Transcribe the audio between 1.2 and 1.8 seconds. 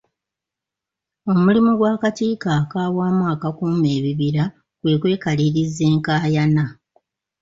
Omulimu